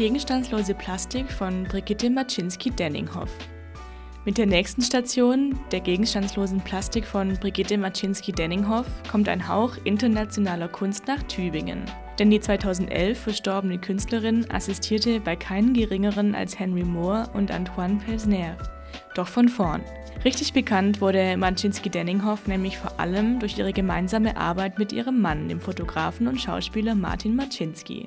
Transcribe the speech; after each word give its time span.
gegenstandslose 0.00 0.72
Plastik 0.72 1.30
von 1.30 1.64
Brigitte 1.64 2.08
Maczynski-Denninghoff. 2.08 3.28
Mit 4.24 4.38
der 4.38 4.46
nächsten 4.46 4.80
Station, 4.80 5.60
der 5.72 5.80
gegenstandslosen 5.80 6.62
Plastik 6.62 7.04
von 7.04 7.34
Brigitte 7.34 7.76
Maczynski-Denninghoff, 7.76 8.86
kommt 9.10 9.28
ein 9.28 9.46
Hauch 9.46 9.76
internationaler 9.84 10.68
Kunst 10.68 11.06
nach 11.06 11.22
Tübingen. 11.24 11.84
Denn 12.18 12.30
die 12.30 12.40
2011 12.40 13.20
verstorbene 13.20 13.76
Künstlerin 13.76 14.50
assistierte 14.50 15.20
bei 15.20 15.36
keinen 15.36 15.74
geringeren 15.74 16.34
als 16.34 16.58
Henry 16.58 16.84
Moore 16.84 17.28
und 17.34 17.50
Antoine 17.50 17.96
Pelsner. 17.96 18.56
Doch 19.14 19.28
von 19.28 19.48
vorn. 19.48 19.82
Richtig 20.24 20.52
bekannt 20.52 21.00
wurde 21.00 21.36
Marczynski-Denninghoff 21.38 22.46
nämlich 22.46 22.76
vor 22.76 23.00
allem 23.00 23.38
durch 23.40 23.56
ihre 23.56 23.72
gemeinsame 23.72 24.36
Arbeit 24.36 24.78
mit 24.78 24.92
ihrem 24.92 25.20
Mann, 25.22 25.48
dem 25.48 25.60
Fotografen 25.60 26.28
und 26.28 26.38
Schauspieler 26.38 26.94
Martin 26.94 27.34
Marczynski. 27.34 28.06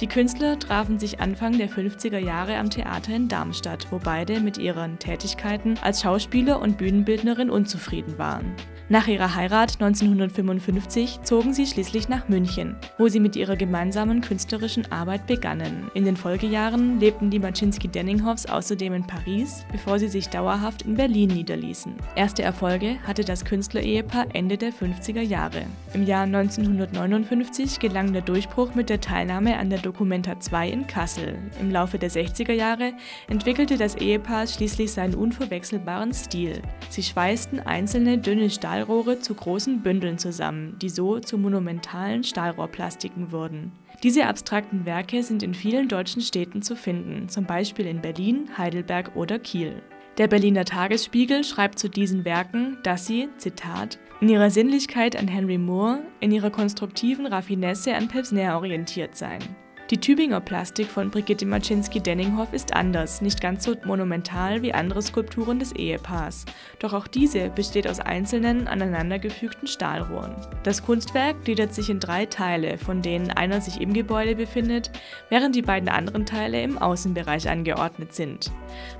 Die 0.00 0.06
Künstler 0.06 0.58
trafen 0.58 1.00
sich 1.00 1.18
Anfang 1.20 1.58
der 1.58 1.68
50er 1.68 2.18
Jahre 2.18 2.56
am 2.56 2.70
Theater 2.70 3.14
in 3.16 3.26
Darmstadt, 3.26 3.88
wo 3.90 3.98
beide 3.98 4.38
mit 4.38 4.58
ihren 4.58 4.98
Tätigkeiten 5.00 5.76
als 5.82 6.02
Schauspieler 6.02 6.60
und 6.60 6.78
Bühnenbildnerin 6.78 7.50
unzufrieden 7.50 8.16
waren. 8.16 8.54
Nach 8.92 9.06
ihrer 9.06 9.36
Heirat 9.36 9.74
1955 9.80 11.20
zogen 11.22 11.54
sie 11.54 11.64
schließlich 11.64 12.08
nach 12.08 12.28
München, 12.28 12.74
wo 12.98 13.06
sie 13.06 13.20
mit 13.20 13.36
ihrer 13.36 13.54
gemeinsamen 13.54 14.20
künstlerischen 14.20 14.90
Arbeit 14.90 15.28
begannen. 15.28 15.88
In 15.94 16.04
den 16.04 16.16
Folgejahren 16.16 16.98
lebten 16.98 17.30
die 17.30 17.38
Marczynski-Denninghoffs 17.38 18.46
außerdem 18.46 18.92
in 18.94 19.06
Paris, 19.06 19.64
bevor 19.70 20.00
sie 20.00 20.08
sich 20.08 20.28
dauerhaft 20.28 20.82
in 20.82 20.96
Berlin 20.96 21.28
niederließen. 21.28 21.94
Erste 22.16 22.42
Erfolge 22.42 22.96
hatte 23.06 23.24
das 23.24 23.44
Künstlerehepaar 23.44 24.26
Ende 24.32 24.58
der 24.58 24.72
50er 24.72 25.22
Jahre. 25.22 25.66
Im 25.94 26.04
Jahr 26.04 26.24
1959 26.24 27.78
gelang 27.78 28.12
der 28.12 28.22
Durchbruch 28.22 28.74
mit 28.74 28.90
der 28.90 29.00
Teilnahme 29.00 29.56
an 29.56 29.70
der 29.70 29.78
Documenta 29.78 30.40
2 30.40 30.68
in 30.68 30.86
Kassel. 30.88 31.38
Im 31.60 31.70
Laufe 31.70 32.00
der 32.00 32.10
60er 32.10 32.54
Jahre 32.54 32.94
entwickelte 33.28 33.76
das 33.76 33.94
Ehepaar 33.94 34.48
schließlich 34.48 34.90
seinen 34.90 35.14
unverwechselbaren 35.14 36.12
Stil. 36.12 36.60
Sie 36.88 37.04
schweißten 37.04 37.60
einzelne 37.60 38.18
dünne 38.18 38.50
Stahl 38.50 38.79
Stahlrohre 38.80 39.20
zu 39.20 39.34
großen 39.34 39.82
Bündeln 39.82 40.16
zusammen, 40.16 40.76
die 40.80 40.88
so 40.88 41.18
zu 41.18 41.36
monumentalen 41.36 42.24
Stahlrohrplastiken 42.24 43.30
wurden. 43.30 43.72
Diese 44.02 44.26
abstrakten 44.26 44.86
Werke 44.86 45.22
sind 45.22 45.42
in 45.42 45.52
vielen 45.52 45.88
deutschen 45.88 46.22
Städten 46.22 46.62
zu 46.62 46.76
finden, 46.76 47.28
zum 47.28 47.44
Beispiel 47.44 47.86
in 47.86 48.00
Berlin, 48.00 48.48
Heidelberg 48.56 49.14
oder 49.16 49.38
Kiel. 49.38 49.82
Der 50.16 50.28
Berliner 50.28 50.64
Tagesspiegel 50.64 51.44
schreibt 51.44 51.78
zu 51.78 51.90
diesen 51.90 52.24
Werken, 52.24 52.78
dass 52.82 53.06
sie, 53.06 53.28
Zitat, 53.36 53.98
in 54.22 54.30
ihrer 54.30 54.50
Sinnlichkeit 54.50 55.14
an 55.14 55.28
Henry 55.28 55.58
Moore, 55.58 56.00
in 56.20 56.32
ihrer 56.32 56.50
konstruktiven 56.50 57.26
Raffinesse 57.26 57.94
an 57.94 58.08
Pevsner 58.08 58.56
orientiert 58.56 59.14
seien. 59.14 59.42
Die 59.90 59.98
Tübinger 59.98 60.40
Plastik 60.40 60.86
von 60.86 61.10
Brigitte 61.10 61.46
Maczynski-Denninghoff 61.46 62.52
ist 62.52 62.76
anders, 62.76 63.22
nicht 63.22 63.40
ganz 63.40 63.64
so 63.64 63.74
monumental 63.84 64.62
wie 64.62 64.72
andere 64.72 65.02
Skulpturen 65.02 65.58
des 65.58 65.72
Ehepaars. 65.72 66.44
Doch 66.78 66.92
auch 66.92 67.08
diese 67.08 67.50
besteht 67.50 67.88
aus 67.88 67.98
einzelnen, 67.98 68.68
aneinandergefügten 68.68 69.66
Stahlrohren. 69.66 70.36
Das 70.62 70.84
Kunstwerk 70.84 71.44
gliedert 71.44 71.74
sich 71.74 71.90
in 71.90 71.98
drei 71.98 72.26
Teile, 72.26 72.78
von 72.78 73.02
denen 73.02 73.32
einer 73.32 73.60
sich 73.60 73.80
im 73.80 73.92
Gebäude 73.92 74.36
befindet, 74.36 74.92
während 75.28 75.56
die 75.56 75.62
beiden 75.62 75.88
anderen 75.88 76.24
Teile 76.24 76.62
im 76.62 76.78
Außenbereich 76.78 77.48
angeordnet 77.48 78.14
sind. 78.14 78.52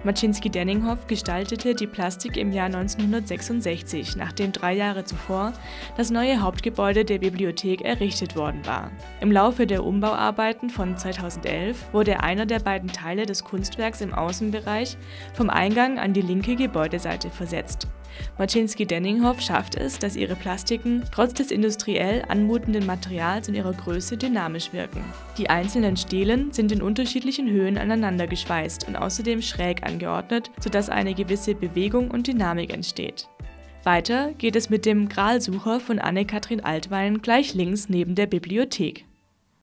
Maczynski-Denninghoff 0.03 1.07
gestaltete 1.07 1.77
die 1.77 1.87
Plastik 1.87 2.37
im 2.37 2.51
Jahr 2.51 2.67
1966, 2.67 4.17
nachdem 4.17 4.51
drei 4.51 4.75
Jahre 4.75 5.05
zuvor 5.05 5.53
das 5.97 6.11
neue 6.11 6.41
Hauptgebäude 6.41 7.05
der 7.05 7.21
Bibliothek 7.21 7.83
errichtet 7.83 8.35
worden 8.35 8.67
war. 8.67 8.91
Im 9.21 9.31
Laufe 9.31 9.69
der 9.69 9.85
Umbauarbeiten 9.85 10.69
von 10.81 10.97
2011 10.97 11.93
wurde 11.93 12.21
einer 12.21 12.47
der 12.47 12.59
beiden 12.59 12.89
Teile 12.91 13.27
des 13.27 13.45
Kunstwerks 13.45 14.01
im 14.01 14.15
Außenbereich 14.15 14.97
vom 15.35 15.51
Eingang 15.51 15.99
an 15.99 16.15
die 16.15 16.23
linke 16.23 16.57
Gebäudeseite 16.57 17.29
versetzt. 17.29 17.87
Marczynski-Denninghoff 18.39 19.43
schafft 19.43 19.75
es, 19.75 19.99
dass 19.99 20.17
ihre 20.17 20.37
Plastiken 20.37 21.05
trotz 21.13 21.35
des 21.35 21.51
industriell 21.51 22.25
anmutenden 22.29 22.87
Materials 22.87 23.47
und 23.47 23.57
ihrer 23.57 23.75
Größe 23.75 24.17
dynamisch 24.17 24.73
wirken. 24.73 25.05
Die 25.37 25.51
einzelnen 25.51 25.99
Stelen 25.99 26.51
sind 26.51 26.73
in 26.73 26.81
unterschiedlichen 26.81 27.51
Höhen 27.51 27.77
aneinander 27.77 28.27
geschweißt 28.27 28.89
und 28.89 28.97
außerdem 28.97 29.43
schräg 29.43 29.83
angeordnet, 29.83 30.51
sodass 30.61 30.89
eine 30.89 31.13
gewisse 31.13 31.55
Bewegung 31.55 32.11
und 32.11 32.27
Dynamik 32.27 32.73
entsteht. 32.73 33.29
Weiter 33.85 34.33
geht 34.39 34.57
es 34.57 34.71
mit 34.71 34.87
dem 34.87 35.11
Gralsucher 35.11 35.79
von 35.79 35.99
Anne-Kathrin 35.99 36.65
Altwein 36.65 37.21
gleich 37.21 37.53
links 37.53 37.91
neben 37.91 38.15
der 38.15 38.27
Bibliothek. 38.27 39.05